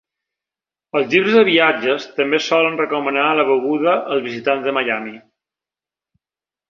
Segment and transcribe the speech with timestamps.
[0.99, 5.15] Els llibres de viatges també solen recomanar la beguda als visitants de Miami.